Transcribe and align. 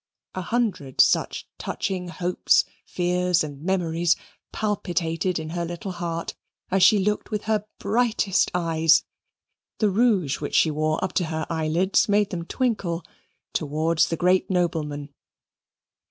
A 0.33 0.41
hundred 0.41 0.99
such 0.99 1.47
touching 1.59 2.07
hopes, 2.07 2.65
fears, 2.87 3.43
and 3.43 3.61
memories 3.61 4.15
palpitated 4.51 5.37
in 5.37 5.51
her 5.51 5.63
little 5.63 5.91
heart, 5.91 6.33
as 6.71 6.81
she 6.81 6.97
looked 6.97 7.29
with 7.29 7.43
her 7.43 7.65
brightest 7.77 8.49
eyes 8.55 9.03
(the 9.77 9.91
rouge 9.91 10.39
which 10.41 10.55
she 10.55 10.71
wore 10.71 11.03
up 11.03 11.13
to 11.13 11.25
her 11.25 11.45
eyelids 11.51 12.09
made 12.09 12.31
them 12.31 12.45
twinkle) 12.45 13.03
towards 13.53 14.07
the 14.07 14.17
great 14.17 14.49
nobleman. 14.49 15.09